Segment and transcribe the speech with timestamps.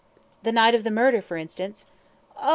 [0.41, 1.85] "The night of the murder, for instance."
[2.35, 2.49] "Oh!